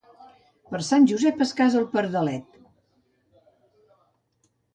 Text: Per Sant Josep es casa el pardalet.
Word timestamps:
Per 0.69 0.79
Sant 0.87 1.03
Josep 1.11 1.43
es 1.45 1.51
casa 1.59 1.77
el 1.81 1.85
pardalet. 1.91 2.57